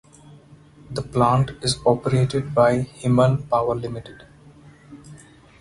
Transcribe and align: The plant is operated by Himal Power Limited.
The 0.89 1.03
plant 1.03 1.51
is 1.61 1.77
operated 1.85 2.55
by 2.55 2.77
Himal 3.03 3.47
Power 3.47 3.75
Limited. 3.75 4.23